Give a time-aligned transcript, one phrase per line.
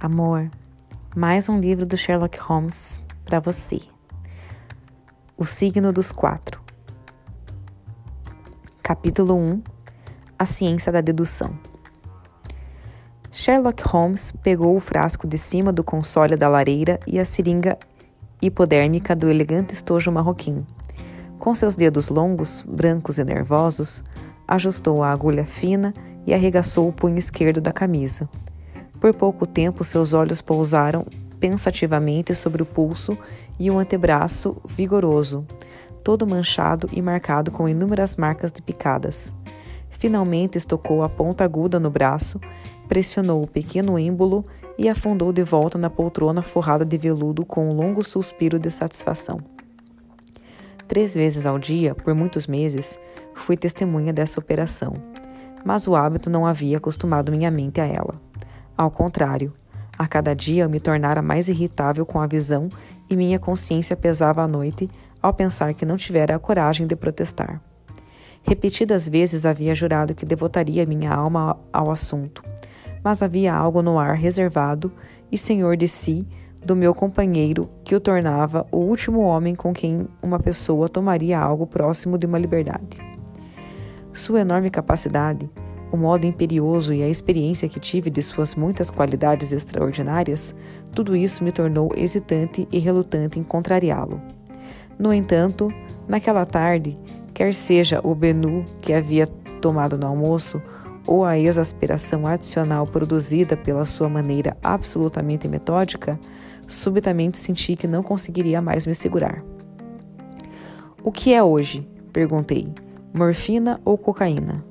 [0.00, 0.48] Amor,
[1.16, 3.80] mais um livro do Sherlock Holmes para você.
[5.36, 6.60] O signo dos quatro.
[8.80, 9.62] Capítulo 1
[10.38, 11.50] A ciência da dedução.
[13.32, 17.76] Sherlock Holmes pegou o frasco de cima do console da lareira e a seringa
[18.40, 20.64] hipodérmica do elegante estojo marroquim.
[21.40, 24.04] Com seus dedos longos, brancos e nervosos,
[24.46, 25.92] ajustou a agulha fina
[26.24, 28.28] e arregaçou o punho esquerdo da camisa
[29.00, 31.06] por pouco tempo, seus olhos pousaram
[31.38, 33.16] pensativamente sobre o pulso
[33.58, 35.46] e o antebraço vigoroso,
[36.02, 39.34] todo manchado e marcado com inúmeras marcas de picadas.
[39.88, 42.40] Finalmente estocou a ponta aguda no braço,
[42.88, 44.44] pressionou o pequeno êmbolo
[44.76, 49.40] e afundou de volta na poltrona forrada de veludo com um longo suspiro de satisfação.
[50.86, 52.98] Três vezes ao dia, por muitos meses,
[53.34, 54.94] fui testemunha dessa operação,
[55.64, 58.27] mas o hábito não havia acostumado minha mente a ela.
[58.78, 59.52] Ao contrário,
[59.98, 62.68] a cada dia eu me tornara mais irritável com a visão
[63.10, 64.88] e minha consciência pesava à noite
[65.20, 67.60] ao pensar que não tivera a coragem de protestar.
[68.40, 72.44] Repetidas vezes havia jurado que devotaria minha alma ao assunto,
[73.02, 74.92] mas havia algo no ar reservado
[75.30, 76.24] e senhor de si
[76.64, 81.66] do meu companheiro que o tornava o último homem com quem uma pessoa tomaria algo
[81.66, 83.00] próximo de uma liberdade.
[84.12, 85.50] Sua enorme capacidade
[85.90, 90.54] o modo imperioso e a experiência que tive de suas muitas qualidades extraordinárias,
[90.92, 94.20] tudo isso me tornou hesitante e relutante em contrariá-lo.
[94.98, 95.72] No entanto,
[96.06, 96.98] naquela tarde,
[97.32, 99.26] quer seja o benu que havia
[99.60, 100.60] tomado no almoço,
[101.06, 106.20] ou a exasperação adicional produzida pela sua maneira absolutamente metódica,
[106.66, 109.42] subitamente senti que não conseguiria mais me segurar.
[111.02, 111.88] O que é hoje?
[112.12, 112.68] perguntei.
[113.14, 114.62] Morfina ou cocaína?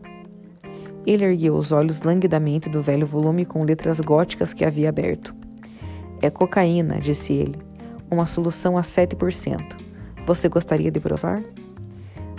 [1.07, 5.33] Ele ergueu os olhos languidamente do velho volume com letras góticas que havia aberto.
[6.21, 7.55] É cocaína, disse ele.
[8.11, 9.77] Uma solução a 7%.
[10.25, 11.41] Você gostaria de provar?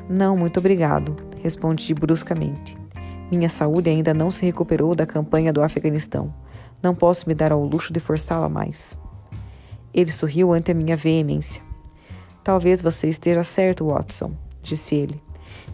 [0.06, 2.76] Não, muito obrigado, respondi bruscamente.
[3.30, 6.34] Minha saúde ainda não se recuperou da campanha do Afeganistão.
[6.82, 8.98] Não posso me dar ao luxo de forçá-la mais.
[9.94, 11.62] Ele sorriu ante a minha veemência.
[12.44, 15.22] Talvez você esteja certo, Watson, disse ele.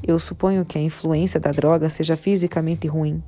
[0.06, 3.22] Eu suponho que a influência da droga seja fisicamente ruim.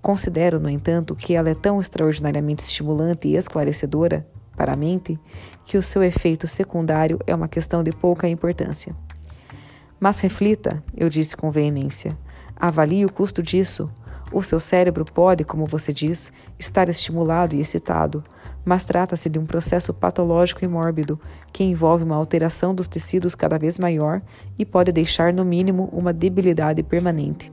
[0.00, 4.24] Considero, no entanto, que ela é tão extraordinariamente estimulante e esclarecedora
[4.56, 5.18] para a mente
[5.64, 8.94] que o seu efeito secundário é uma questão de pouca importância.
[9.98, 12.16] Mas reflita, eu disse com veemência.
[12.54, 13.90] Avalie o custo disso.
[14.32, 18.22] O seu cérebro pode, como você diz, estar estimulado e excitado,
[18.64, 21.20] mas trata-se de um processo patológico e mórbido
[21.52, 24.20] que envolve uma alteração dos tecidos cada vez maior
[24.58, 27.52] e pode deixar, no mínimo, uma debilidade permanente.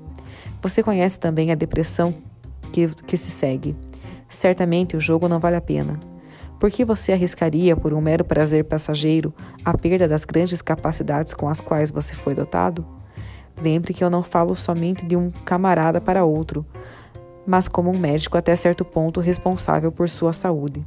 [0.62, 2.16] Você conhece também a depressão
[2.72, 3.76] que, que se segue.
[4.28, 6.00] Certamente o jogo não vale a pena.
[6.60, 11.48] Por que você arriscaria, por um mero prazer passageiro, a perda das grandes capacidades com
[11.48, 12.86] as quais você foi dotado?
[13.62, 16.66] Lembre que eu não falo somente de um camarada para outro,
[17.48, 20.86] mas como um médico até certo ponto responsável por sua saúde.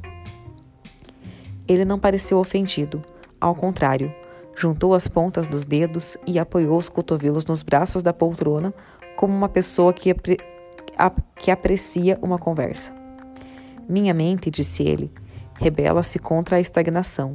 [1.67, 3.03] Ele não pareceu ofendido,
[3.39, 4.13] ao contrário,
[4.55, 8.71] juntou as pontas dos dedos e apoiou os cotovelos nos braços da poltrona
[9.15, 10.37] como uma pessoa que, apre
[11.35, 12.93] que aprecia uma conversa.
[13.89, 15.11] Minha mente, disse ele,
[15.55, 17.33] rebela-se contra a estagnação.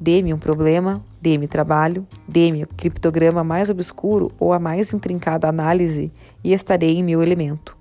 [0.00, 6.10] Dê-me um problema, dê-me trabalho, dê-me o criptograma mais obscuro ou a mais intrincada análise
[6.42, 7.79] e estarei em meu elemento.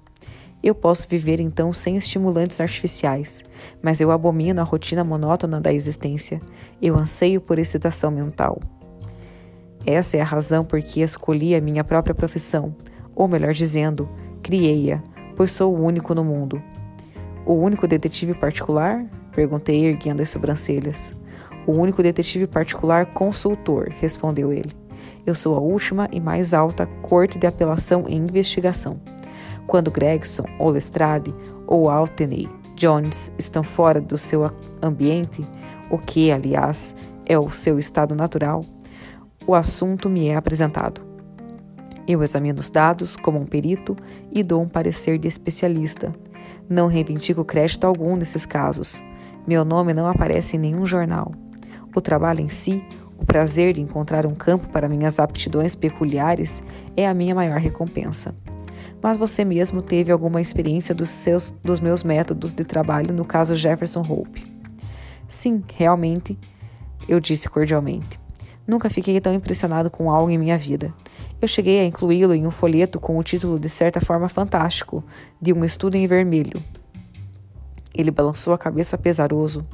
[0.61, 3.45] Eu posso viver então sem estimulantes artificiais,
[3.81, 6.41] mas eu abomino a rotina monótona da existência.
[6.81, 8.59] Eu anseio por excitação mental.
[9.85, 12.75] Essa é a razão por que escolhi a minha própria profissão,
[13.15, 14.09] ou melhor dizendo,
[14.43, 15.01] criei-a,
[15.35, 16.61] pois sou o único no mundo.
[17.45, 19.05] O único detetive particular?
[19.31, 21.15] Perguntei, erguendo as sobrancelhas.
[21.65, 24.71] O único detetive particular consultor, respondeu ele.
[25.25, 28.99] Eu sou a última e mais alta corte de apelação e investigação.
[29.67, 31.33] Quando Gregson, ou Lestrade,
[31.67, 34.51] ou Altney Jones estão fora do seu
[34.81, 35.47] ambiente,
[35.89, 36.95] o que, aliás,
[37.25, 38.63] é o seu estado natural,
[39.45, 41.01] o assunto me é apresentado.
[42.07, 43.95] Eu examino os dados como um perito
[44.31, 46.13] e dou um parecer de especialista.
[46.67, 49.03] Não reivindico crédito algum nesses casos.
[49.47, 51.31] Meu nome não aparece em nenhum jornal.
[51.95, 52.83] O trabalho em si,
[53.17, 56.63] o prazer de encontrar um campo para minhas aptidões peculiares,
[56.95, 58.33] é a minha maior recompensa.
[59.01, 63.55] Mas você mesmo teve alguma experiência dos, seus, dos meus métodos de trabalho no caso
[63.55, 64.45] Jefferson Hope?
[65.27, 66.37] Sim, realmente,
[67.07, 68.19] eu disse cordialmente.
[68.67, 70.93] Nunca fiquei tão impressionado com algo em minha vida.
[71.41, 75.03] Eu cheguei a incluí-lo em um folheto com o título de certa forma fantástico,
[75.41, 76.61] de um estudo em vermelho.
[77.93, 79.65] Ele balançou a cabeça pesaroso.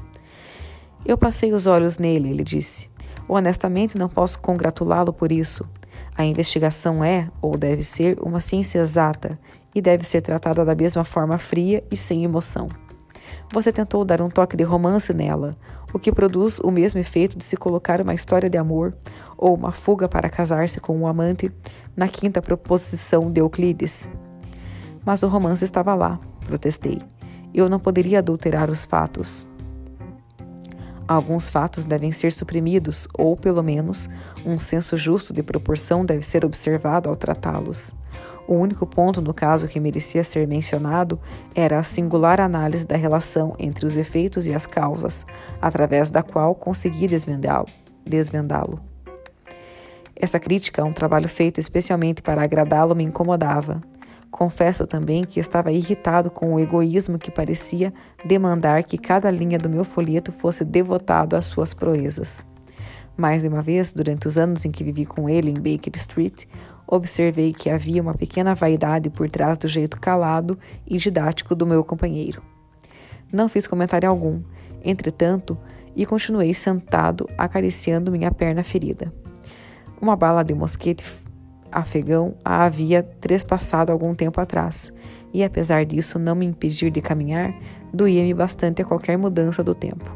[1.06, 2.90] Eu passei os olhos nele, ele disse.
[3.28, 5.68] Honestamente, não posso congratulá-lo por isso.
[6.18, 9.38] A investigação é, ou deve ser, uma ciência exata
[9.74, 12.70] e deve ser tratada da mesma forma fria e sem emoção.
[13.54, 15.56] Você tentou dar um toque de romance nela,
[15.94, 18.94] o que produz o mesmo efeito de se colocar uma história de amor
[19.38, 21.52] ou uma fuga para casar-se com um amante
[21.96, 24.10] na quinta proposição de Euclides.
[25.06, 27.00] Mas o romance estava lá, protestei.
[27.54, 29.46] Eu não poderia adulterar os fatos.
[31.08, 34.10] Alguns fatos devem ser suprimidos, ou, pelo menos,
[34.44, 37.94] um senso justo de proporção deve ser observado ao tratá-los.
[38.48, 41.20] O único ponto no caso que merecia ser mencionado
[41.54, 45.26] era a singular análise da relação entre os efeitos e as causas,
[45.62, 48.80] através da qual consegui desvendá-lo.
[50.16, 53.82] Essa crítica a um trabalho feito especialmente para agradá-lo me incomodava.
[54.32, 57.94] Confesso também que estava irritado com o egoísmo que parecia
[58.26, 62.46] demandar que cada linha do meu folheto fosse devotado às suas proezas.
[63.18, 66.46] Mais de uma vez, durante os anos em que vivi com ele em Baker Street,
[66.86, 71.84] observei que havia uma pequena vaidade por trás do jeito calado e didático do meu
[71.84, 72.42] companheiro.
[73.32, 74.42] Não fiz comentário algum,
[74.84, 75.58] entretanto,
[75.96, 79.14] e continuei sentado acariciando minha perna ferida.
[80.02, 81.04] Uma bala de mosquete
[81.76, 84.94] afegão a havia trespassado algum tempo atrás,
[85.34, 87.54] e apesar disso não me impedir de caminhar,
[87.94, 90.10] doía-me bastante a qualquer mudança do tempo.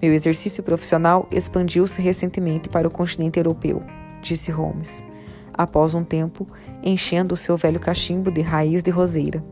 [0.00, 3.80] Meu exercício profissional expandiu-se recentemente para o continente europeu,
[4.22, 5.04] disse Holmes,
[5.52, 6.46] após um tempo,
[6.82, 9.42] enchendo o seu velho cachimbo de raiz de roseira.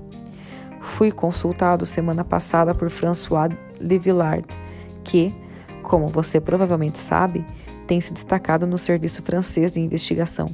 [0.81, 3.51] Fui consultado semana passada por François
[3.81, 4.47] de Villard,
[5.03, 5.35] que,
[5.83, 7.45] como você provavelmente sabe,
[7.87, 10.51] tem se destacado no serviço francês de investigação.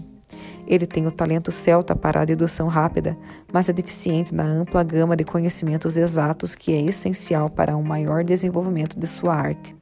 [0.67, 3.17] Ele tem o talento celta para a dedução rápida,
[3.53, 8.23] mas é deficiente na ampla gama de conhecimentos exatos que é essencial para um maior
[8.23, 9.75] desenvolvimento de sua arte.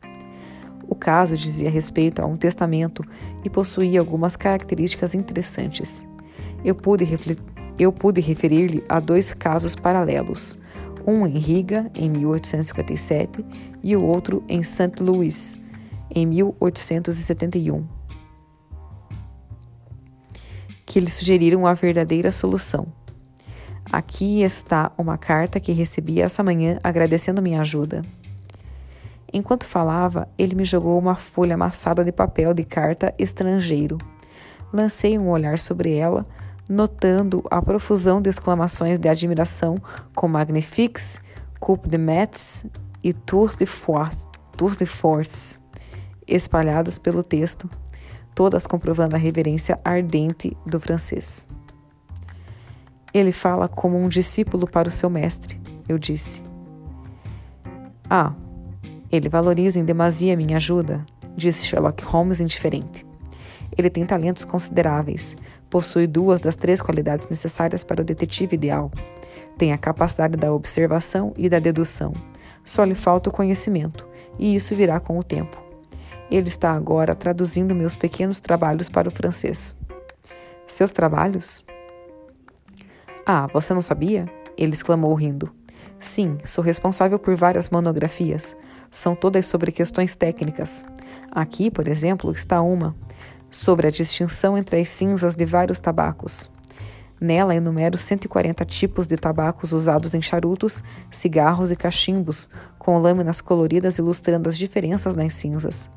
[0.88, 3.04] O caso dizia respeito a um testamento
[3.44, 6.04] e possuía algumas características interessantes.
[6.64, 7.06] Eu pude,
[7.78, 10.58] eu pude referir-lhe a dois casos paralelos,
[11.06, 13.44] um em Riga, em 1857,
[13.82, 15.00] e o outro em St.
[15.00, 15.56] Louis,
[16.14, 17.86] em 1871,
[20.84, 22.86] que lhe sugeriram a verdadeira solução.
[23.92, 28.02] Aqui está uma carta que recebi essa manhã agradecendo minha ajuda.
[29.32, 33.98] Enquanto falava, ele me jogou uma folha amassada de papel de carta estrangeiro.
[34.72, 36.24] Lancei um olhar sobre ela,
[36.68, 39.76] notando a profusão de exclamações de admiração
[40.14, 41.20] com Magnifiques,
[41.58, 42.64] Coupe de Metz
[43.02, 44.26] e Tours de Force.
[44.56, 45.59] Tours de Force
[46.30, 47.68] espalhados pelo texto,
[48.34, 51.48] todas comprovando a reverência ardente do francês.
[53.12, 56.42] Ele fala como um discípulo para o seu mestre, eu disse.
[58.08, 58.32] Ah,
[59.10, 61.04] ele valoriza em demasia minha ajuda,
[61.36, 63.04] disse Sherlock Holmes indiferente.
[63.76, 65.36] Ele tem talentos consideráveis,
[65.68, 68.90] possui duas das três qualidades necessárias para o detetive ideal.
[69.56, 72.12] Tem a capacidade da observação e da dedução.
[72.64, 74.06] Só lhe falta o conhecimento,
[74.38, 75.69] e isso virá com o tempo.
[76.30, 79.76] Ele está agora traduzindo meus pequenos trabalhos para o francês.
[80.66, 81.64] Seus trabalhos?
[83.26, 84.26] Ah, você não sabia?
[84.56, 85.52] Ele exclamou rindo.
[85.98, 88.56] Sim, sou responsável por várias monografias.
[88.90, 90.86] São todas sobre questões técnicas.
[91.30, 92.96] Aqui, por exemplo, está uma
[93.50, 96.50] sobre a distinção entre as cinzas de vários tabacos.
[97.20, 103.98] Nela enumero 140 tipos de tabacos usados em charutos, cigarros e cachimbos, com lâminas coloridas
[103.98, 105.90] ilustrando as diferenças nas cinzas.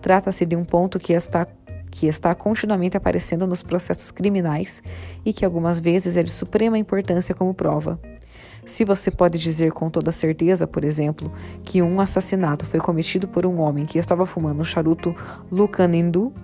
[0.00, 1.46] Trata-se de um ponto que está
[1.88, 4.82] que está continuamente aparecendo nos processos criminais
[5.24, 7.98] e que algumas vezes é de suprema importância como prova.
[8.66, 13.46] Se você pode dizer com toda certeza, por exemplo, que um assassinato foi cometido por
[13.46, 15.14] um homem que estava fumando um charuto
[15.50, 16.34] Lucanindu,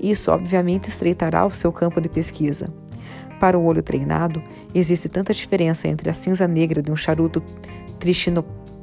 [0.00, 2.72] isso obviamente estreitará o seu campo de pesquisa.
[3.40, 4.40] Para o olho treinado,
[4.72, 7.42] existe tanta diferença entre a cinza negra de um charuto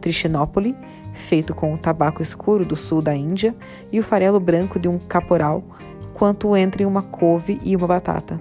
[0.01, 0.75] Trichinópoli,
[1.13, 3.55] feito com o tabaco escuro do sul da Índia,
[3.91, 5.63] e o farelo branco de um caporal,
[6.13, 8.39] quanto entre uma couve e uma batata.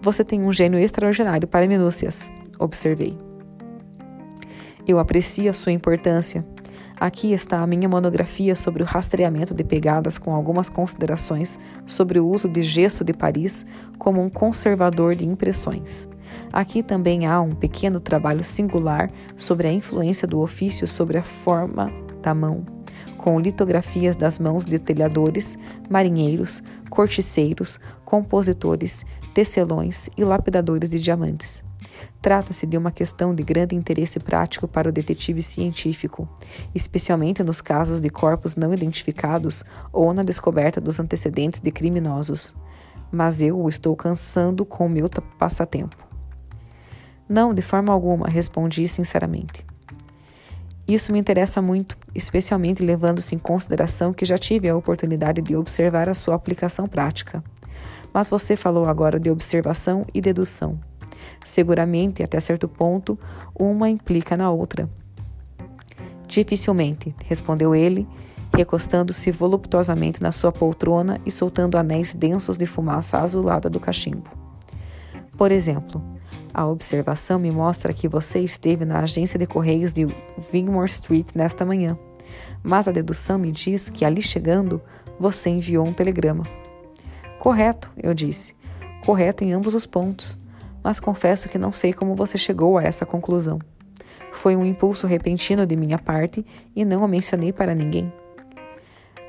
[0.00, 3.18] Você tem um gênio extraordinário para minúcias, observei.
[4.86, 6.44] Eu aprecio a sua importância,
[6.98, 12.26] Aqui está a minha monografia sobre o rastreamento de pegadas com algumas considerações sobre o
[12.26, 13.66] uso de gesso de Paris
[13.98, 16.08] como um conservador de impressões.
[16.52, 21.92] Aqui também há um pequeno trabalho singular sobre a influência do ofício sobre a forma
[22.22, 22.64] da mão,
[23.18, 25.58] com litografias das mãos de telhadores,
[25.90, 31.62] marinheiros, corticeiros, compositores, tecelões e lapidadores de diamantes.
[32.20, 36.28] Trata-se de uma questão de grande interesse prático para o detetive científico,
[36.74, 42.54] especialmente nos casos de corpos não identificados ou na descoberta dos antecedentes de criminosos.
[43.12, 45.08] Mas eu o estou cansando com o meu
[45.38, 45.96] passatempo.
[47.28, 49.64] Não, de forma alguma, respondi sinceramente.
[50.86, 56.10] Isso me interessa muito, especialmente levando-se em consideração que já tive a oportunidade de observar
[56.10, 57.42] a sua aplicação prática.
[58.12, 60.78] Mas você falou agora de observação e dedução.
[61.44, 63.18] Seguramente, até certo ponto,
[63.54, 64.88] uma implica na outra.
[66.26, 68.08] Dificilmente, respondeu ele,
[68.54, 74.30] recostando-se voluptuosamente na sua poltrona e soltando anéis densos de fumaça azulada do cachimbo.
[75.36, 76.02] Por exemplo,
[76.52, 80.06] a observação me mostra que você esteve na agência de correios de
[80.52, 81.98] Wingmore Street nesta manhã,
[82.62, 84.80] mas a dedução me diz que ali chegando
[85.18, 86.44] você enviou um telegrama.
[87.38, 88.54] Correto, eu disse.
[89.04, 90.38] Correto em ambos os pontos,
[90.84, 93.58] mas confesso que não sei como você chegou a essa conclusão.
[94.30, 98.12] Foi um impulso repentino de minha parte e não o mencionei para ninguém.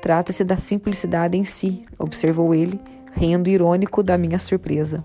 [0.00, 2.80] Trata-se da simplicidade em si, observou ele,
[3.12, 5.02] rindo irônico da minha surpresa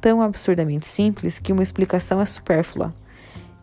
[0.00, 2.94] tão absurdamente simples que uma explicação é supérflua,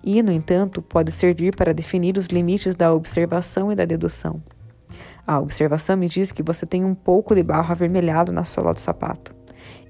[0.03, 4.41] e, no entanto, pode servir para definir os limites da observação e da dedução.
[5.25, 8.79] A observação me diz que você tem um pouco de barro avermelhado na sola do
[8.79, 9.35] sapato.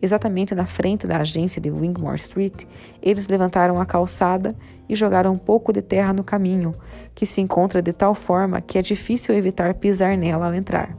[0.02, 2.66] Exatamente na frente da agência de Wingmore Street,
[3.02, 4.56] eles levantaram a calçada
[4.88, 6.76] e jogaram um pouco de terra no caminho,
[7.16, 10.96] que se encontra de tal forma que é difícil evitar pisar nela ao entrar.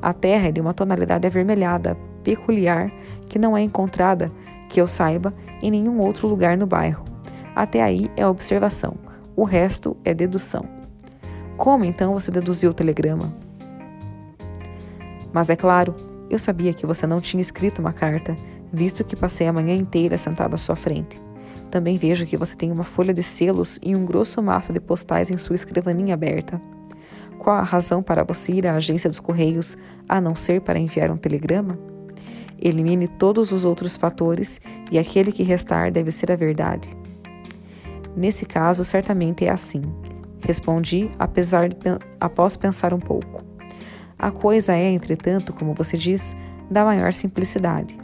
[0.00, 2.92] A terra é de uma tonalidade avermelhada, peculiar,
[3.28, 4.30] que não é encontrada
[4.68, 7.04] que eu saiba, em nenhum outro lugar no bairro.
[7.54, 8.94] Até aí é observação,
[9.34, 10.64] o resto é dedução.
[11.56, 13.34] Como então você deduziu o telegrama?
[15.32, 15.94] Mas é claro,
[16.30, 18.36] eu sabia que você não tinha escrito uma carta,
[18.72, 21.20] visto que passei a manhã inteira sentado à sua frente.
[21.70, 25.30] Também vejo que você tem uma folha de selos e um grosso maço de postais
[25.30, 26.60] em sua escrivaninha aberta.
[27.38, 29.76] Qual a razão para você ir à agência dos Correios
[30.08, 31.78] a não ser para enviar um telegrama?
[32.60, 36.88] Elimine todos os outros fatores e aquele que restar deve ser a verdade.
[38.16, 39.82] Nesse caso, certamente é assim.
[40.40, 41.76] Respondi, apesar de,
[42.20, 43.47] após pensar um pouco.
[44.18, 46.36] A coisa é, entretanto, como você diz,
[46.70, 47.96] da maior simplicidade.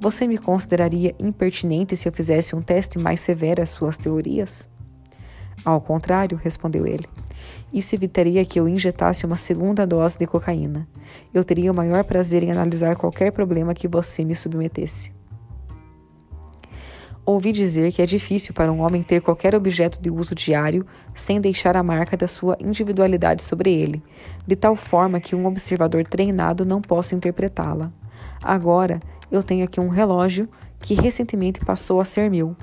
[0.00, 4.68] Você me consideraria impertinente se eu fizesse um teste mais severo às suas teorias?
[5.64, 7.06] Ao contrário, respondeu ele.
[7.72, 10.88] Isso evitaria que eu injetasse uma segunda dose de cocaína.
[11.32, 15.12] Eu teria o maior prazer em analisar qualquer problema que você me submetesse.
[17.24, 21.40] Ouvi dizer que é difícil para um homem ter qualquer objeto de uso diário sem
[21.40, 24.02] deixar a marca da sua individualidade sobre ele,
[24.44, 27.92] de tal forma que um observador treinado não possa interpretá-la.
[28.42, 29.00] Agora,
[29.30, 30.48] eu tenho aqui um relógio
[30.80, 32.56] que recentemente passou a ser meu.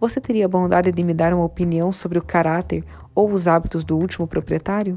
[0.00, 3.82] Você teria a bondade de me dar uma opinião sobre o caráter ou os hábitos
[3.82, 4.96] do último proprietário?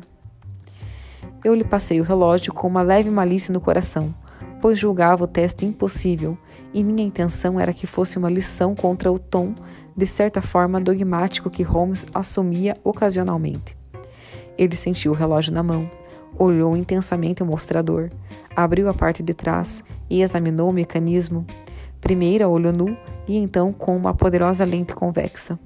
[1.44, 4.14] Eu lhe passei o relógio com uma leve malícia no coração,
[4.62, 6.38] pois julgava o teste impossível
[6.74, 9.54] e minha intenção era que fosse uma lição contra o tom,
[9.96, 13.78] de certa forma dogmático que Holmes assumia ocasionalmente.
[14.58, 15.90] Ele sentiu o relógio na mão,
[16.38, 18.10] olhou intensamente o mostrador,
[18.56, 21.46] abriu a parte de trás e examinou o mecanismo,
[22.02, 22.98] primeiro a olho nu
[23.28, 25.60] e então com uma poderosa lente convexa.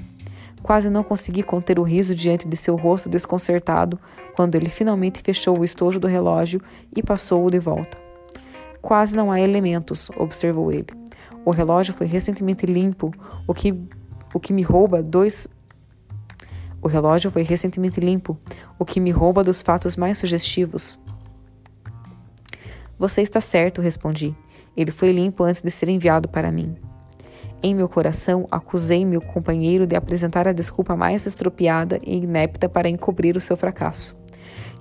[0.62, 4.00] Quase não consegui conter o riso diante de seu rosto desconcertado
[4.34, 6.62] quando ele finalmente fechou o estojo do relógio
[6.96, 8.12] e passou-o de volta.
[8.84, 10.88] Quase não há elementos, observou ele.
[11.46, 13.12] O relógio foi recentemente limpo,
[13.48, 13.74] o que,
[14.34, 15.48] o que me rouba dois.
[16.82, 18.38] O relógio foi recentemente limpo,
[18.78, 21.00] o que me rouba dos fatos mais sugestivos.
[23.00, 24.36] Você está certo, respondi.
[24.75, 26.75] Ele foi limpo antes de ser enviado para mim.
[27.63, 32.90] Em meu coração, acusei meu companheiro de apresentar a desculpa mais estropiada e inepta para
[32.90, 34.13] encobrir o seu fracasso.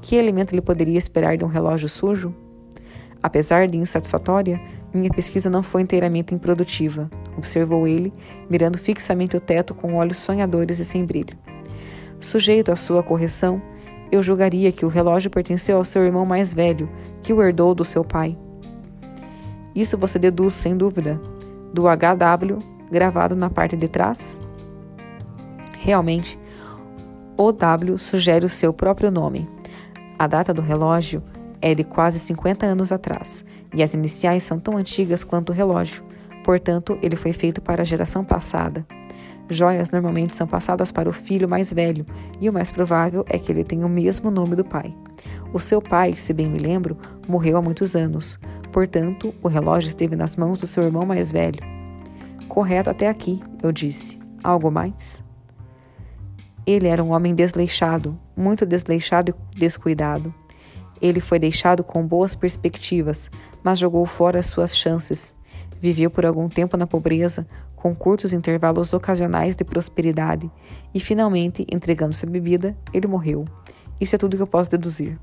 [0.02, 2.34] Que elemento ele poderia esperar de um relógio sujo?
[3.22, 4.60] Apesar de insatisfatória,
[4.92, 8.12] minha pesquisa não foi inteiramente improdutiva, observou ele,
[8.50, 11.36] mirando fixamente o teto com olhos sonhadores e sem brilho.
[12.18, 13.62] Sujeito à sua correção,
[14.10, 16.88] eu julgaria que o relógio pertenceu ao seu irmão mais velho,
[17.22, 18.36] que o herdou do seu pai.
[19.74, 21.20] Isso você deduz, sem dúvida,
[21.72, 22.58] do HW
[22.90, 24.38] gravado na parte de trás?
[25.78, 26.38] Realmente,
[27.36, 29.48] o W sugere o seu próprio nome.
[30.18, 31.22] A data do relógio
[31.62, 36.04] é de quase 50 anos atrás e as iniciais são tão antigas quanto o relógio,
[36.44, 38.84] portanto, ele foi feito para a geração passada.
[39.48, 42.04] Joias normalmente são passadas para o filho mais velho
[42.40, 44.94] e o mais provável é que ele tenha o mesmo nome do pai.
[45.52, 46.96] O seu pai, se bem me lembro,
[47.28, 48.38] morreu há muitos anos,
[48.72, 51.60] portanto, o relógio esteve nas mãos do seu irmão mais velho.
[52.48, 54.20] Correto até aqui, eu disse.
[54.42, 55.22] Algo mais?
[56.66, 60.34] Ele era um homem desleixado, muito desleixado e descuidado.
[61.02, 63.28] Ele foi deixado com boas perspectivas,
[63.62, 65.34] mas jogou fora as suas chances.
[65.80, 67.44] Viveu por algum tempo na pobreza,
[67.74, 70.48] com curtos intervalos ocasionais de prosperidade,
[70.94, 73.44] e finalmente, entregando-se à bebida, ele morreu.
[74.00, 75.18] Isso é tudo que eu posso deduzir.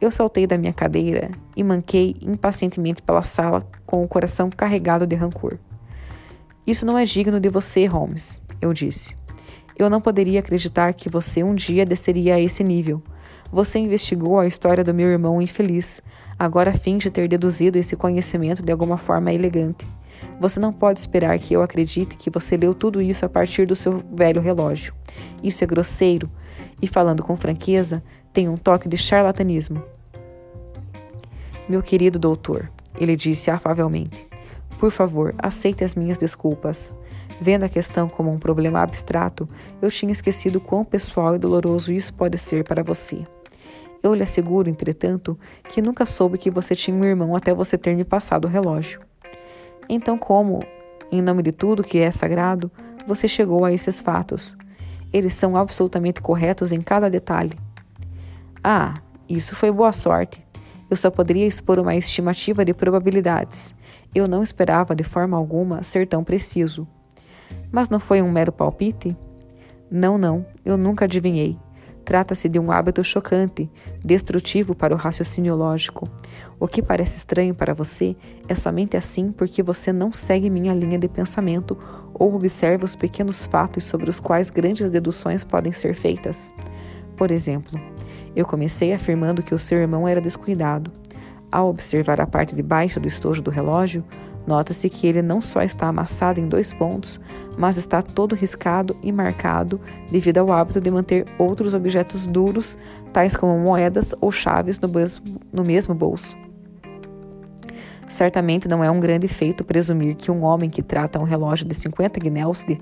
[0.00, 5.14] Eu saltei da minha cadeira e manquei impacientemente pela sala com o coração carregado de
[5.14, 5.58] rancor.
[6.66, 9.14] Isso não é digno de você, Holmes, eu disse.
[9.76, 13.02] Eu não poderia acreditar que você um dia desceria a esse nível.
[13.52, 16.00] Você investigou a história do meu irmão infeliz.
[16.38, 19.86] Agora finge ter deduzido esse conhecimento de alguma forma elegante.
[20.40, 23.74] Você não pode esperar que eu acredite que você leu tudo isso a partir do
[23.74, 24.94] seu velho relógio.
[25.42, 26.30] Isso é grosseiro
[26.80, 29.82] e, falando com franqueza, tem um toque de charlatanismo.
[31.68, 34.26] Meu querido doutor, ele disse afavelmente,
[34.78, 36.96] por favor, aceite as minhas desculpas.
[37.38, 39.46] Vendo a questão como um problema abstrato,
[39.82, 43.26] eu tinha esquecido quão pessoal e doloroso isso pode ser para você.
[44.02, 47.94] Eu lhe asseguro, entretanto, que nunca soube que você tinha um irmão até você ter
[47.94, 49.00] me passado o relógio.
[49.88, 50.60] Então, como,
[51.10, 52.70] em nome de tudo que é sagrado,
[53.06, 54.56] você chegou a esses fatos?
[55.12, 57.56] Eles são absolutamente corretos em cada detalhe.
[58.64, 58.94] Ah,
[59.28, 60.44] isso foi boa sorte.
[60.90, 63.74] Eu só poderia expor uma estimativa de probabilidades.
[64.14, 66.86] Eu não esperava de forma alguma ser tão preciso.
[67.70, 69.16] Mas não foi um mero palpite?
[69.90, 71.58] Não, não, eu nunca adivinhei.
[72.12, 73.70] Trata-se de um hábito chocante,
[74.04, 76.06] destrutivo para o raciocínio lógico.
[76.60, 78.14] O que parece estranho para você
[78.46, 81.74] é somente assim porque você não segue minha linha de pensamento
[82.12, 86.52] ou observa os pequenos fatos sobre os quais grandes deduções podem ser feitas.
[87.16, 87.80] Por exemplo,
[88.36, 90.92] eu comecei afirmando que o seu irmão era descuidado.
[91.50, 94.04] Ao observar a parte de baixo do estojo do relógio,
[94.46, 97.20] Nota-se que ele não só está amassado em dois pontos,
[97.56, 102.76] mas está todo riscado e marcado devido ao hábito de manter outros objetos duros,
[103.12, 104.90] tais como moedas ou chaves, no,
[105.52, 106.36] no mesmo bolso.
[108.08, 111.74] Certamente não é um grande feito presumir que um homem que trata um relógio de
[111.74, 112.78] 50 guinéus de,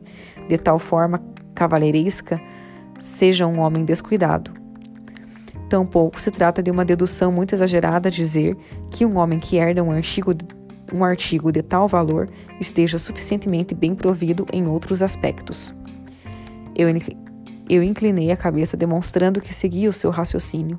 [0.49, 1.23] de tal forma
[1.55, 2.41] cavalheiresca
[2.99, 4.53] seja um homem descuidado.
[5.69, 8.57] Tampouco se trata de uma dedução muito exagerada dizer
[8.91, 10.35] que um homem que herda um artigo
[10.93, 12.29] um artigo de tal valor
[12.61, 15.75] esteja suficientemente bem provido em outros aspectos.
[16.75, 16.89] Eu,
[17.69, 20.79] eu inclinei a cabeça, demonstrando que seguia o seu raciocínio.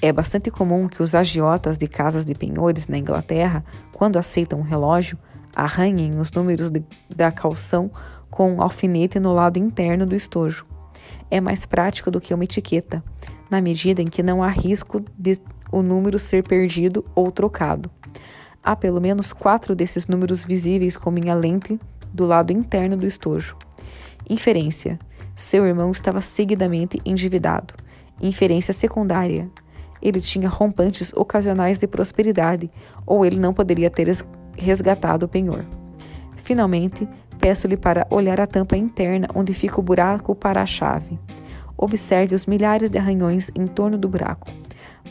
[0.00, 4.62] É bastante comum que os agiotas de casas de penhores na Inglaterra, quando aceitam um
[4.62, 5.18] relógio,
[5.54, 6.82] arranhem os números de,
[7.14, 7.90] da calção
[8.30, 10.66] com um alfinete no lado interno do estojo.
[11.30, 13.02] É mais prático do que uma etiqueta,
[13.48, 15.38] na medida em que não há risco de
[15.74, 17.90] o número ser perdido ou trocado.
[18.62, 21.80] Há pelo menos quatro desses números visíveis com minha lente
[22.12, 23.56] do lado interno do estojo.
[24.30, 25.00] Inferência:
[25.34, 27.74] seu irmão estava seguidamente endividado.
[28.22, 29.50] Inferência secundária:
[30.00, 32.70] ele tinha rompantes ocasionais de prosperidade,
[33.04, 34.06] ou ele não poderia ter
[34.56, 35.64] resgatado o penhor.
[36.36, 41.18] Finalmente, peço-lhe para olhar a tampa interna onde fica o buraco para a chave.
[41.76, 44.46] Observe os milhares de arranhões em torno do buraco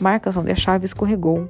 [0.00, 1.48] marcas onde a chave escorregou.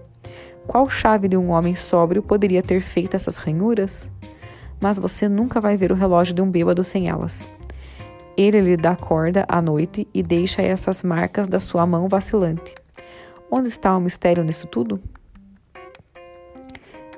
[0.66, 4.10] Qual chave de um homem sóbrio poderia ter feito essas ranhuras?
[4.80, 7.50] Mas você nunca vai ver o relógio de um bêbado sem elas.
[8.36, 12.74] Ele lhe dá corda à noite e deixa essas marcas da sua mão vacilante.
[13.50, 15.00] Onde está o mistério nisso tudo?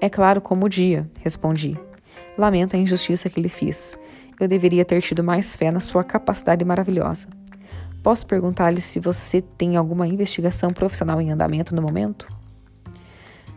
[0.01, 1.79] É claro como o dia, respondi.
[2.37, 3.97] Lamento a injustiça que lhe fiz.
[4.39, 7.29] Eu deveria ter tido mais fé na sua capacidade maravilhosa.
[8.07, 12.29] Posso perguntar-lhe se você tem alguma investigação profissional em andamento no momento?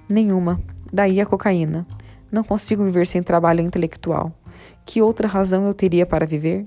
[0.10, 0.60] Nenhuma.
[0.92, 1.86] Daí a cocaína.
[2.32, 4.34] Não consigo viver sem trabalho intelectual.
[4.84, 6.66] Que outra razão eu teria para viver?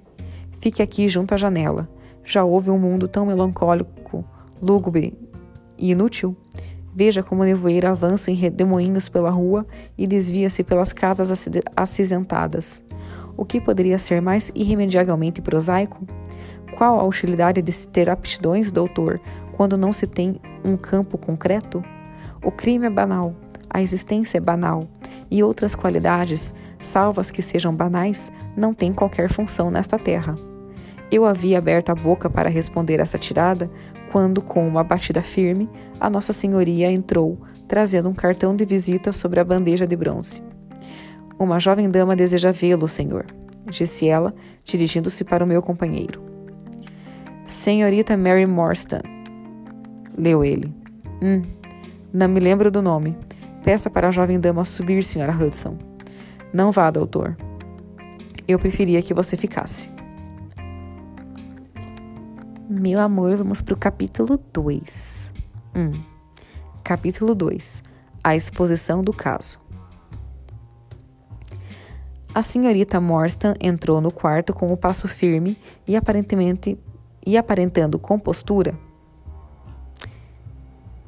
[0.61, 1.89] Fique aqui junto à janela.
[2.25, 4.25] Já houve um mundo tão melancólico,
[4.63, 5.19] lúgubre
[5.77, 6.37] e inútil?
[6.95, 9.67] Veja como o nevoeiro avança em redemoinhos pela rua
[9.99, 11.33] e desvia-se pelas casas
[11.77, 12.81] acinzentadas.
[13.37, 16.07] O que poderia ser mais irremediavelmente prosaico?
[16.83, 19.21] Qual a utilidade de se ter aptidões, doutor,
[19.57, 21.81] quando não se tem um campo concreto?
[22.45, 23.37] O crime é banal,
[23.71, 24.89] a existência é banal,
[25.31, 30.35] e outras qualidades, salvas que sejam banais, não têm qualquer função nesta terra.
[31.09, 33.71] Eu havia aberto a boca para responder essa tirada
[34.11, 39.39] quando, com uma batida firme, a Nossa Senhoria entrou, trazendo um cartão de visita sobre
[39.39, 40.43] a bandeja de bronze.
[41.39, 43.27] Uma jovem dama deseja vê-lo, senhor,
[43.71, 46.32] disse ela, dirigindo-se para o meu companheiro.
[47.53, 49.03] Senhorita Mary Morstan,
[50.17, 50.75] leu ele.
[51.23, 51.43] Hum,
[52.11, 53.15] não me lembro do nome.
[53.63, 55.77] Peça para a jovem dama subir, senhora Hudson.
[56.51, 57.37] Não vá, doutor.
[58.49, 59.91] Eu preferia que você ficasse.
[62.71, 65.33] Meu amor, vamos para o capítulo 2.
[65.77, 65.91] Hum.
[66.83, 67.83] Capítulo 2
[68.25, 69.61] A exposição do caso.
[72.35, 76.79] A senhorita Morstan entrou no quarto com o passo firme e aparentemente
[77.25, 78.75] e aparentando compostura.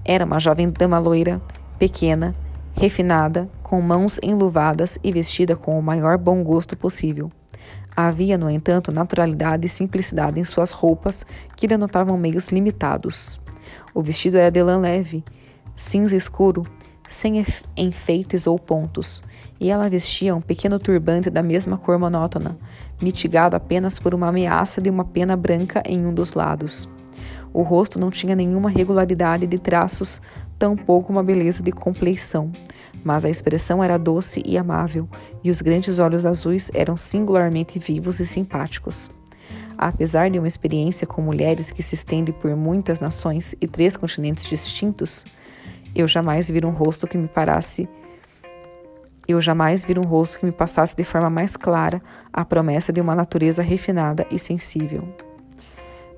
[0.05, 1.41] Era uma jovem dama loira,
[1.79, 2.35] pequena,
[2.75, 7.31] refinada, com mãos enluvadas e vestida com o maior bom gosto possível.
[7.97, 11.25] Havia, no entanto, naturalidade e simplicidade em suas roupas
[11.57, 13.41] que denotavam meios limitados.
[13.95, 15.25] O vestido era de lã leve,
[15.77, 16.67] cinza escuro,
[17.07, 17.45] sem
[17.77, 19.23] enfeites ou pontos,
[19.61, 22.59] e ela vestia um pequeno turbante da mesma cor monótona,
[23.05, 26.89] mitigado apenas por uma ameaça de uma pena branca em um dos lados.
[27.53, 30.21] O rosto não tinha nenhuma regularidade de traços,
[30.59, 32.51] tampouco uma beleza de compleição,
[33.05, 35.07] mas a expressão era doce e amável,
[35.43, 39.11] e os grandes olhos azuis eram singularmente vivos e simpáticos.
[39.77, 44.47] Apesar de uma experiência com mulheres que se estende por muitas nações e três continentes
[44.47, 45.25] distintos,
[45.95, 47.89] eu jamais vi um rosto que me parasse
[49.27, 53.01] eu jamais vi um rosto que me passasse de forma mais clara a promessa de
[53.01, 55.09] uma natureza refinada e sensível.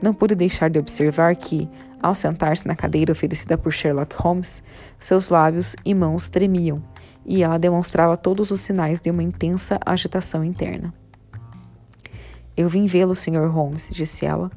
[0.02, 1.68] Não pude deixar de observar que,
[2.02, 4.62] ao sentar-se na cadeira oferecida por Sherlock Holmes,
[4.98, 6.82] seus lábios e mãos tremiam,
[7.24, 10.92] e ela demonstrava todos os sinais de uma intensa agitação interna.
[12.56, 13.48] Eu vim vê-lo, Sr.
[13.50, 14.50] Holmes, disse ela,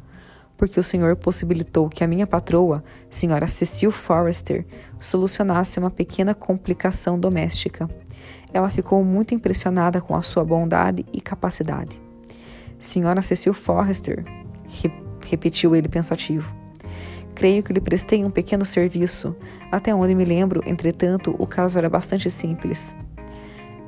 [0.59, 4.65] porque o senhor possibilitou que a minha patroa, senhora Cecil Forrester,
[4.99, 7.89] solucionasse uma pequena complicação doméstica.
[8.53, 12.01] Ela ficou muito impressionada com a sua bondade e capacidade.
[12.79, 14.23] Senhora Cecil Forrester,
[14.65, 14.91] re
[15.25, 16.55] repetiu ele pensativo.
[17.35, 19.35] Creio que lhe prestei um pequeno serviço.
[19.71, 22.95] Até onde me lembro, entretanto, o caso era bastante simples.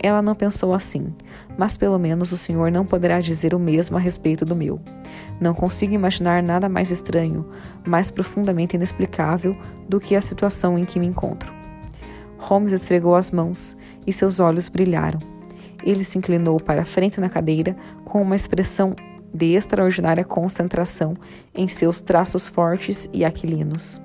[0.03, 1.13] Ela não pensou assim,
[1.57, 4.79] mas pelo menos o senhor não poderá dizer o mesmo a respeito do meu.
[5.39, 7.45] Não consigo imaginar nada mais estranho,
[7.85, 9.55] mais profundamente inexplicável
[9.87, 11.60] do que a situação em que me encontro.
[12.41, 15.19] Holmes esfregou as mãos e seus olhos brilharam.
[15.83, 18.95] Ele se inclinou para a frente na cadeira com uma expressão
[19.33, 21.15] de extraordinária concentração
[21.53, 24.01] em seus traços fortes e aquilinos.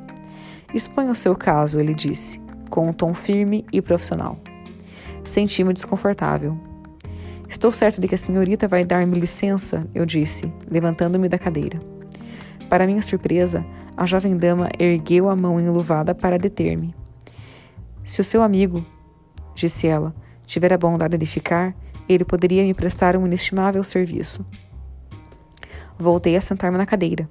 [0.72, 4.38] Exponha o seu caso, ele disse, com um tom firme e profissional.
[5.25, 6.57] Senti-me desconfortável.
[7.49, 11.81] Estou certo de que a senhorita vai dar-me licença, eu disse, levantando-me da cadeira.
[12.68, 13.64] Para minha surpresa,
[13.96, 16.94] a jovem dama ergueu a mão enluvada para deter-me.
[18.07, 18.87] Se o seu amigo,
[19.53, 20.14] disse ela,
[20.47, 21.75] tiver a bondade de ficar,
[22.09, 24.47] ele poderia me prestar um inestimável serviço.
[25.99, 27.29] Voltei a sentar-me na cadeira.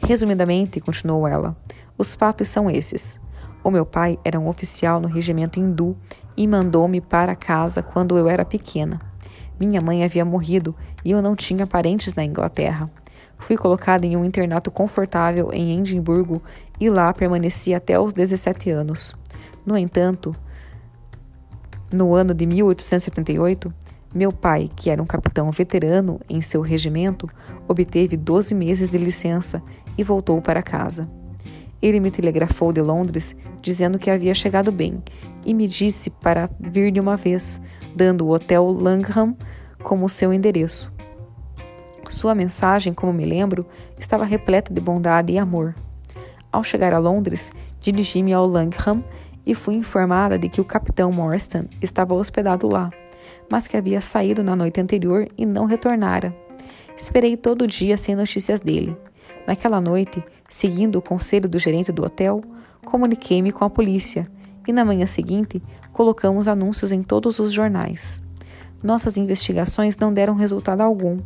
[0.00, 1.56] Resumidamente, continuou ela,
[1.96, 3.20] os fatos são esses.
[3.62, 5.96] O meu pai era um oficial no regimento hindu
[6.36, 9.00] e mandou-me para casa quando eu era pequena.
[9.58, 12.90] Minha mãe havia morrido e eu não tinha parentes na Inglaterra.
[13.38, 16.42] Fui colocada em um internato confortável em Edimburgo
[16.80, 19.14] e lá permaneci até os 17 anos.
[19.64, 20.34] No entanto,
[21.92, 23.72] no ano de 1878,
[24.14, 27.28] meu pai, que era um capitão veterano em seu regimento,
[27.66, 29.62] obteve 12 meses de licença
[29.96, 31.08] e voltou para casa.
[31.80, 35.02] Ele me telegrafou de Londres dizendo que havia chegado bem
[35.44, 37.60] e me disse para vir de uma vez,
[37.94, 39.36] dando o Hotel Langham
[39.82, 40.92] como seu endereço.
[42.08, 43.66] Sua mensagem, como me lembro,
[43.98, 45.74] estava repleta de bondade e amor.
[46.52, 49.02] Ao chegar a Londres, dirigi-me ao Langham
[49.44, 52.90] e fui informada de que o capitão Morstan estava hospedado lá,
[53.50, 56.34] mas que havia saído na noite anterior e não retornara.
[56.96, 58.96] Esperei todo o dia sem notícias dele.
[59.46, 62.42] Naquela noite, seguindo o conselho do gerente do hotel,
[62.84, 64.30] comuniquei-me com a polícia
[64.66, 68.22] e na manhã seguinte colocamos anúncios em todos os jornais.
[68.82, 71.18] Nossas investigações não deram resultado algum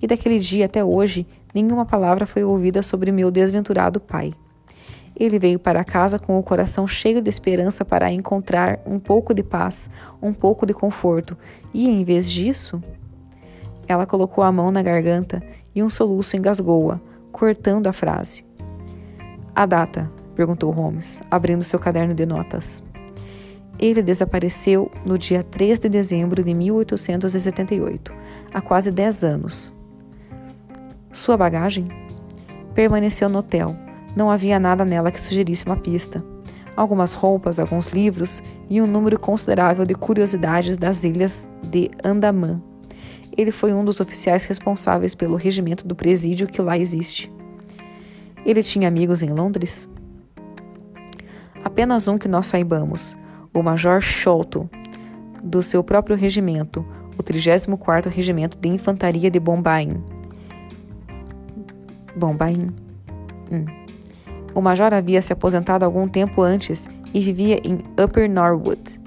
[0.00, 4.32] e daquele dia até hoje nenhuma palavra foi ouvida sobre meu desventurado pai.
[5.16, 9.42] Ele veio para casa com o coração cheio de esperança para encontrar um pouco de
[9.42, 9.88] paz,
[10.20, 11.36] um pouco de conforto,
[11.72, 12.82] e em vez disso,
[13.86, 15.42] ela colocou a mão na garganta
[15.74, 16.98] e um soluço engasgou-a
[17.30, 18.44] cortando a frase.
[19.54, 20.10] A data?
[20.34, 22.82] perguntou Holmes, abrindo seu caderno de notas.
[23.78, 28.14] Ele desapareceu no dia 3 de dezembro de 1878,
[28.52, 29.72] há quase 10 anos.
[31.12, 31.88] Sua bagagem?
[32.74, 33.83] Permaneceu no hotel.
[34.16, 36.24] Não havia nada nela que sugerisse uma pista.
[36.76, 42.60] Algumas roupas, alguns livros e um número considerável de curiosidades das ilhas de Andaman
[43.36, 47.32] ele foi um dos oficiais responsáveis pelo regimento do presídio que lá existe.
[48.44, 49.88] Ele tinha amigos em Londres?
[51.62, 53.16] Apenas um que nós saibamos,
[53.52, 54.68] o Major Sholto,
[55.42, 56.86] do seu próprio regimento,
[57.18, 60.02] o 34º Regimento de Infantaria de Bombaim.
[62.16, 62.70] Bombaim.
[63.50, 63.83] Hum.
[64.54, 69.00] O major havia se aposentado algum tempo antes e vivia em Upper Norwood.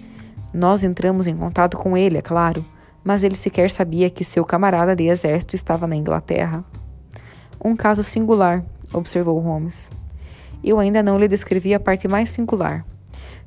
[0.53, 2.65] Nós entramos em contato com ele, é claro,
[3.01, 6.65] mas ele sequer sabia que seu camarada de exército estava na Inglaterra.
[7.63, 9.89] Um caso singular, observou Holmes.
[10.61, 12.85] Eu ainda não lhe descrevi a parte mais singular.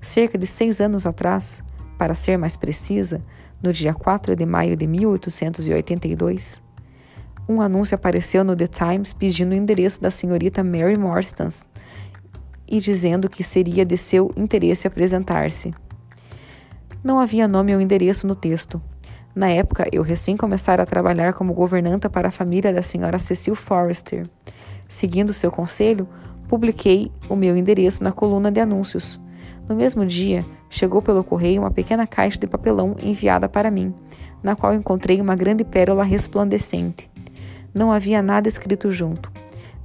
[0.00, 1.62] Cerca de seis anos atrás,
[1.98, 3.22] para ser mais precisa,
[3.62, 6.62] no dia 4 de maio de 1882,
[7.46, 11.66] um anúncio apareceu no The Times pedindo o endereço da senhorita Mary Morstons
[12.70, 15.74] e dizendo que seria de seu interesse apresentar-se.
[17.02, 18.80] Não havia nome ou endereço no texto.
[19.34, 23.54] Na época, eu recém começara a trabalhar como governanta para a família da senhora Cecil
[23.54, 24.26] Forrester.
[24.88, 26.08] Seguindo seu conselho,
[26.48, 29.20] publiquei o meu endereço na coluna de anúncios.
[29.68, 33.94] No mesmo dia, chegou pelo correio uma pequena caixa de papelão enviada para mim,
[34.42, 37.08] na qual encontrei uma grande pérola resplandecente.
[37.72, 39.30] Não havia nada escrito junto.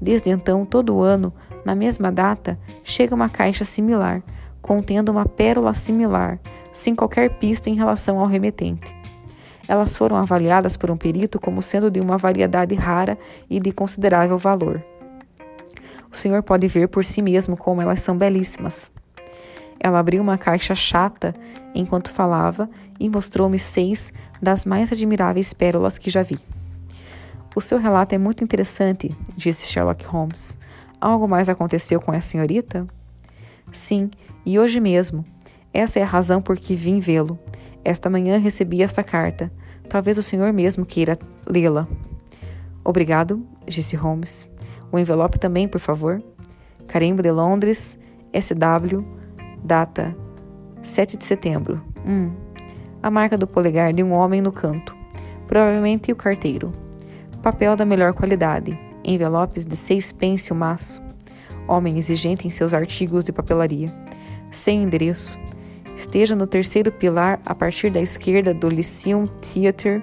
[0.01, 1.31] Desde então, todo ano,
[1.65, 4.21] na mesma data, chega uma caixa similar,
[4.61, 6.39] contendo uma pérola similar,
[6.71, 8.95] sem qualquer pista em relação ao remetente.
[9.67, 13.17] Elas foram avaliadas por um perito como sendo de uma variedade rara
[13.49, 14.83] e de considerável valor.
[16.11, 18.91] O senhor pode ver por si mesmo como elas são belíssimas.
[19.79, 21.35] Ela abriu uma caixa chata
[21.73, 26.37] enquanto falava e mostrou-me seis das mais admiráveis pérolas que já vi.
[27.55, 30.57] O seu relato é muito interessante, disse Sherlock Holmes.
[31.05, 32.87] Algo mais aconteceu com a senhorita?
[33.71, 34.09] Sim,
[34.43, 35.23] e hoje mesmo.
[35.71, 37.37] Essa é a razão por que vim vê-lo.
[37.83, 39.51] Esta manhã recebi esta carta.
[39.87, 41.15] Talvez o senhor mesmo queira
[41.45, 41.87] lê-la.
[42.83, 44.49] Obrigado, disse Holmes.
[44.91, 46.23] O envelope também, por favor.
[46.87, 47.95] Carimbo de Londres,
[48.33, 49.05] SW,
[49.63, 50.17] data
[50.81, 51.83] 7 de setembro.
[52.03, 52.31] Hum.
[53.03, 54.97] A marca do polegar de um homem no canto.
[55.45, 56.71] Provavelmente o carteiro.
[57.43, 58.84] Papel da melhor qualidade.
[59.05, 61.03] Envelopes de seis pence o maço.
[61.67, 63.93] Homem exigente em seus artigos de papelaria.
[64.51, 65.37] Sem endereço.
[65.95, 70.01] Esteja no terceiro pilar a partir da esquerda do Lyceum Theatre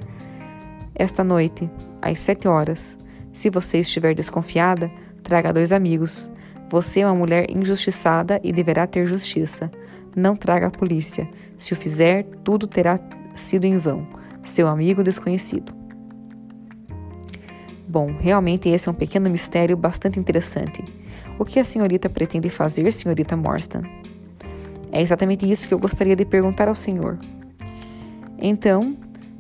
[0.95, 2.99] esta noite, às sete horas.
[3.33, 4.91] Se você estiver desconfiada,
[5.23, 6.31] traga dois amigos.
[6.69, 9.71] Você é uma mulher injustiçada e deverá ter justiça.
[10.15, 11.29] Não traga a polícia.
[11.59, 13.01] Se o fizer, tudo terá
[13.35, 14.07] sido em vão.
[14.43, 15.82] Seu amigo desconhecido.
[17.93, 20.83] Bom, realmente esse é um pequeno mistério bastante interessante.
[21.39, 23.83] O que a senhorita pretende fazer, senhorita Morstan?
[24.91, 27.19] É exatamente isso que eu gostaria de perguntar ao senhor.
[28.39, 28.97] Então,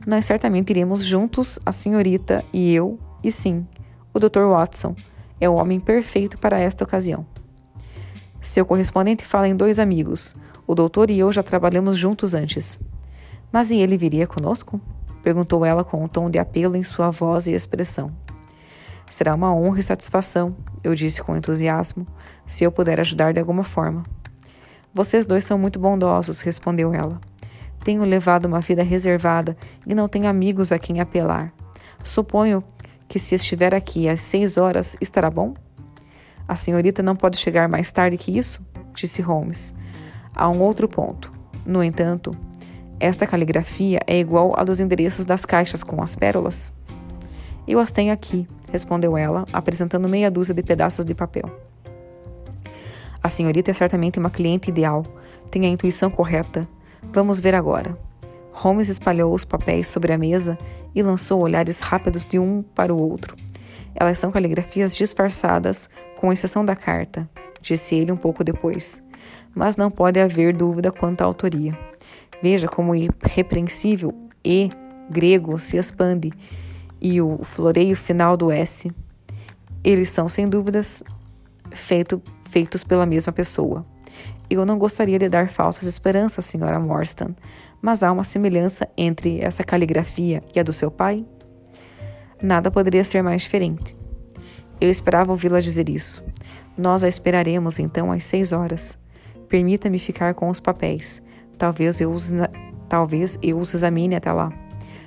[0.06, 3.66] nós certamente iremos juntos, a senhorita e eu, e sim,
[4.12, 4.44] o Dr.
[4.50, 4.94] Watson
[5.40, 7.24] é o homem perfeito para esta ocasião.
[8.38, 10.36] Seu correspondente fala em dois amigos.
[10.66, 12.78] O doutor e eu já trabalhamos juntos antes.
[13.50, 14.78] Mas e ele viria conosco?
[15.22, 18.12] Perguntou ela com um tom de apelo em sua voz e expressão.
[19.08, 22.06] Será uma honra e satisfação, eu disse com entusiasmo,
[22.46, 24.02] se eu puder ajudar de alguma forma.
[24.94, 27.20] Vocês dois são muito bondosos, respondeu ela.
[27.84, 31.52] Tenho levado uma vida reservada e não tenho amigos a quem apelar.
[32.02, 32.62] Suponho
[33.08, 35.54] que se estiver aqui às seis horas estará bom?
[36.46, 38.64] A senhorita não pode chegar mais tarde que isso?
[38.94, 39.74] disse Holmes.
[40.34, 41.30] Há um outro ponto.
[41.64, 42.32] No entanto,
[42.98, 46.72] esta caligrafia é igual à dos endereços das caixas com as pérolas?
[47.72, 51.50] Eu as tenho aqui, respondeu ela, apresentando meia dúzia de pedaços de papel.
[53.22, 55.02] A senhorita é certamente uma cliente ideal.
[55.50, 56.68] Tem a intuição correta.
[57.04, 57.96] Vamos ver agora.
[58.52, 60.58] Holmes espalhou os papéis sobre a mesa
[60.94, 63.34] e lançou olhares rápidos de um para o outro.
[63.94, 67.26] Elas são caligrafias disfarçadas, com exceção da carta,
[67.62, 69.02] disse ele um pouco depois.
[69.54, 71.72] Mas não pode haver dúvida quanto à autoria.
[72.42, 74.12] Veja como irrepreensível
[74.44, 74.68] E
[75.08, 76.34] grego se expande
[77.02, 78.90] e o floreio final do S.
[79.82, 81.02] Eles são, sem dúvidas,
[81.72, 83.84] feito feitos pela mesma pessoa.
[84.48, 87.34] Eu não gostaria de dar falsas esperanças, senhora Morstan,
[87.80, 91.24] mas há uma semelhança entre essa caligrafia e a do seu pai?
[92.40, 93.96] Nada poderia ser mais diferente.
[94.80, 96.22] Eu esperava ouvi-la dizer isso.
[96.76, 98.98] Nós a esperaremos então às seis horas.
[99.48, 101.22] Permita-me ficar com os papéis.
[101.56, 102.30] Talvez eu os,
[102.88, 104.52] talvez eu os examine até lá.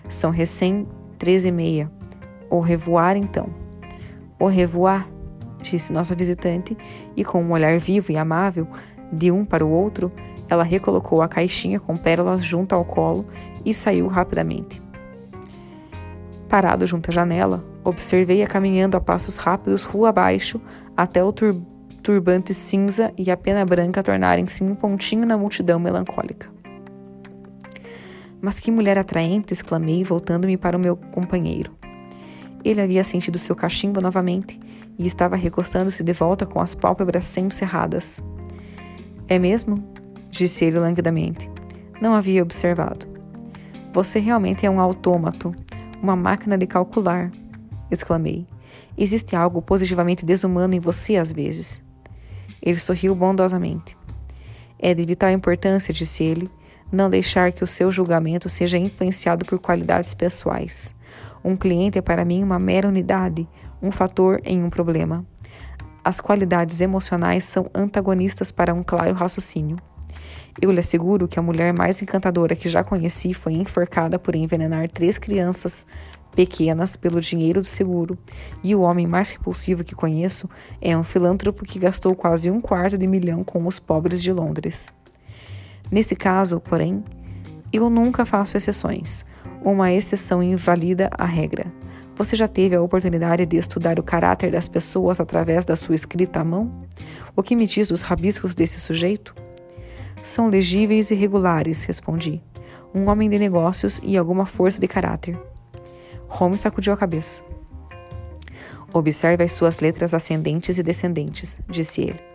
[0.09, 1.91] São recém treze e meia.
[2.49, 3.49] Au revoir, então.
[4.39, 5.07] Au revoir
[5.71, 6.77] disse nossa visitante,
[7.15, 8.67] e com um olhar vivo e amável,
[9.11, 10.11] de um para o outro,
[10.49, 13.25] ela recolocou a caixinha com pérolas junto ao colo
[13.63, 14.81] e saiu rapidamente.
[16.47, 20.61] Parado junto à janela, observei-a caminhando a passos rápidos rua abaixo
[20.95, 21.55] até o tur
[22.03, 26.54] turbante cinza e a pena branca tornarem-se um pontinho na multidão melancólica.
[28.41, 29.53] Mas que mulher atraente!
[29.53, 31.75] exclamei, voltando-me para o meu companheiro.
[32.63, 34.59] Ele havia sentido seu cachimbo novamente
[34.97, 38.21] e estava recostando-se de volta com as pálpebras sempre cerradas.
[39.27, 39.83] É mesmo?
[40.29, 41.49] disse ele languidamente.
[42.01, 43.07] Não havia observado.
[43.93, 45.55] Você realmente é um autômato,
[46.01, 47.31] uma máquina de calcular,
[47.89, 48.45] exclamei.
[48.97, 51.83] Existe algo positivamente desumano em você às vezes.
[52.61, 53.97] Ele sorriu bondosamente.
[54.79, 56.49] É de vital importância, disse ele,
[56.95, 60.95] não deixar que o seu julgamento seja influenciado por qualidades pessoais.
[61.43, 63.47] Um cliente é para mim uma mera unidade,
[63.81, 65.25] um fator em um problema.
[66.03, 69.77] As qualidades emocionais são antagonistas para um claro raciocínio.
[70.61, 74.87] Eu lhe asseguro que a mulher mais encantadora que já conheci foi enforcada por envenenar
[74.87, 75.85] três crianças
[76.35, 78.17] pequenas pelo dinheiro do seguro,
[78.63, 80.49] e o homem mais repulsivo que conheço
[80.81, 84.94] é um filântropo que gastou quase um quarto de milhão com os pobres de Londres.
[85.95, 87.01] Nesse caso, porém,
[87.71, 89.23] eu nunca faço exceções.
[89.63, 91.71] Uma exceção invalida a regra.
[92.17, 96.41] Você já teve a oportunidade de estudar o caráter das pessoas através da sua escrita
[96.41, 96.69] à mão?
[97.33, 99.33] O que me diz dos rabiscos desse sujeito?
[100.21, 102.43] São legíveis e regulares, respondi.
[102.93, 105.39] Um homem de negócios e alguma força de caráter.
[106.27, 107.41] Holmes sacudiu a cabeça.
[108.93, 112.34] Observe as suas letras ascendentes e descendentes, disse ele.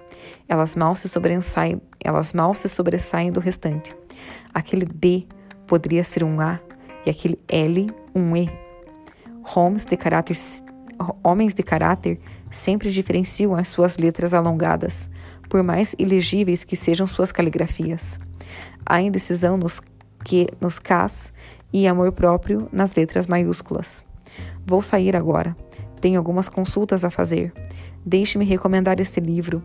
[0.50, 3.94] Elas mal se sobressaem, elas mal se sobressaem do restante.
[4.52, 5.24] Aquele D
[5.64, 6.58] poderia ser um A
[7.06, 8.50] e aquele L um E.
[9.44, 10.36] Holmes de caráter,
[11.22, 12.18] homens de caráter
[12.50, 15.08] sempre diferenciam as suas letras alongadas,
[15.48, 18.18] por mais ilegíveis que sejam suas caligrafias.
[18.84, 19.80] Há indecisão nos,
[20.24, 21.32] que, nos Ks
[21.72, 24.04] e amor próprio nas letras maiúsculas.
[24.66, 25.56] Vou sair agora.
[26.00, 27.52] Tenho algumas consultas a fazer.
[28.04, 29.62] Deixe-me recomendar este livro,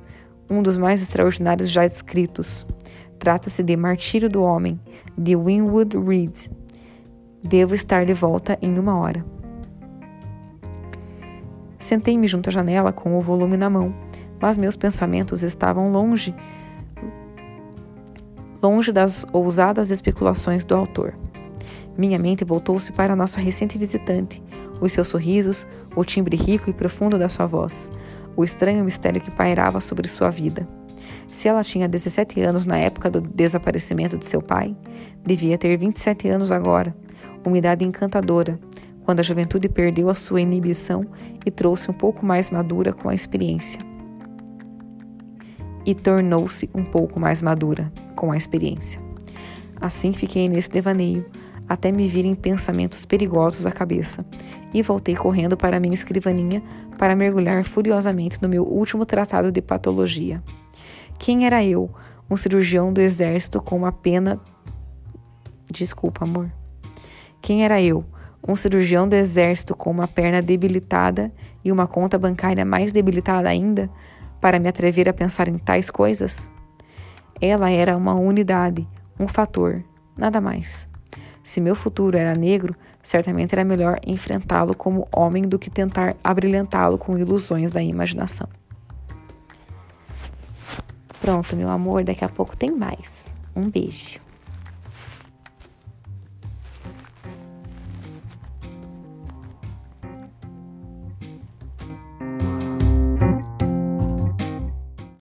[0.50, 2.66] um dos mais extraordinários já escritos.
[3.18, 4.80] Trata-se de Martírio do Homem,
[5.18, 6.50] de Winwood Reade.
[7.44, 9.26] Devo estar de volta em uma hora.
[11.78, 13.94] Sentei-me junto à janela com o volume na mão,
[14.42, 16.34] mas meus pensamentos estavam longe,
[18.62, 21.14] longe das ousadas especulações do autor.
[21.98, 24.44] Minha mente voltou-se para a nossa recente visitante,
[24.82, 27.92] os seus sorrisos, o timbre rico e profundo da sua voz,
[28.36, 30.68] o estranho mistério que pairava sobre sua vida.
[31.32, 34.76] Se ela tinha 17 anos na época do desaparecimento de seu pai,
[35.26, 36.96] devia ter 27 anos agora,
[37.46, 38.60] uma idade encantadora,
[39.04, 41.06] quando a juventude perdeu a sua inibição
[41.46, 43.80] e trouxe um pouco mais madura com a experiência.
[45.86, 49.00] E tornou-se um pouco mais madura com a experiência.
[49.80, 51.26] Assim fiquei nesse devaneio,
[51.68, 54.26] até me virem pensamentos perigosos à cabeça,
[54.76, 56.62] e voltei correndo para minha escrivaninha
[56.98, 60.44] para mergulhar furiosamente no meu último tratado de patologia.
[61.18, 61.90] Quem era eu,
[62.30, 64.38] um cirurgião do exército com uma pena.
[65.72, 66.52] Desculpa, amor.
[67.42, 68.04] Quem era eu,
[68.46, 71.32] um cirurgião do exército com uma perna debilitada
[71.64, 73.90] e uma conta bancária mais debilitada ainda,
[74.42, 76.50] para me atrever a pensar em tais coisas?
[77.40, 78.86] Ela era uma unidade,
[79.18, 79.82] um fator,
[80.18, 80.86] nada mais.
[81.46, 86.98] Se meu futuro era negro, certamente era melhor enfrentá-lo como homem do que tentar abrilhantá-lo
[86.98, 88.50] com ilusões da imaginação.
[91.22, 93.26] Pronto, meu amor, daqui a pouco tem mais.
[93.56, 94.25] Um beijo.